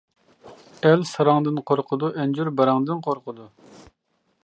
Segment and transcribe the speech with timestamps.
[0.89, 3.51] ئەل ساراڭدىن قورقىدۇ، ئەنجۈر باراڭدىن قورقىدۇ.